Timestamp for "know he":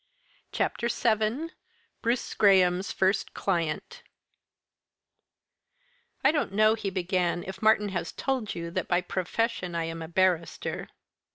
6.53-6.89